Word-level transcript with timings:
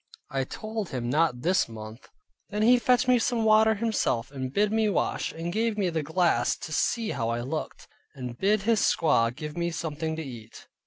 I 0.31 0.45
told 0.45 0.89
him 0.89 1.11
not 1.11 1.41
this 1.41 1.69
month. 1.69 2.09
Then 2.49 2.63
he 2.63 2.79
fetched 2.79 3.07
me 3.07 3.19
some 3.19 3.43
water 3.45 3.75
himself, 3.75 4.31
and 4.31 4.51
bid 4.51 4.71
me 4.71 4.89
wash, 4.89 5.31
and 5.31 5.53
gave 5.53 5.77
me 5.77 5.91
the 5.91 6.01
glass 6.01 6.57
to 6.57 6.73
see 6.73 7.11
how 7.11 7.29
I 7.29 7.41
looked; 7.41 7.87
and 8.15 8.35
bid 8.35 8.63
his 8.63 8.81
squaw 8.81 9.29
give 9.29 9.55
me 9.55 9.69
something 9.69 10.15
to 10.15 10.23
eat. 10.23 10.65